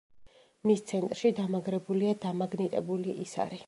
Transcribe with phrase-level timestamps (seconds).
[0.69, 3.59] მის ცენტრში დამაგრებულია დამაგნიტებული ისარი.